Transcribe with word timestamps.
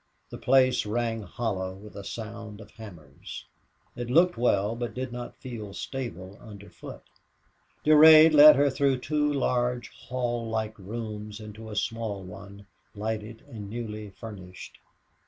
The 0.31 0.39
place 0.39 0.83
rang 0.83 1.21
hollow 1.21 1.75
with 1.75 1.95
a 1.95 2.03
sound 2.03 2.59
of 2.59 2.71
hammers. 2.71 3.45
It 3.95 4.09
looked 4.09 4.35
well, 4.35 4.75
but 4.75 4.95
did 4.95 5.11
not 5.13 5.35
feel 5.37 5.75
stable 5.75 6.39
underfoot. 6.41 7.03
Durade 7.85 8.33
led 8.33 8.55
her 8.55 8.71
through 8.71 9.01
two 9.01 9.31
large 9.31 9.89
hall 9.89 10.49
like 10.49 10.79
rooms 10.79 11.39
into 11.39 11.69
a 11.69 11.75
small 11.75 12.23
one, 12.23 12.65
light 12.95 13.21
and 13.47 13.69
newly 13.69 14.09
furnished. 14.09 14.79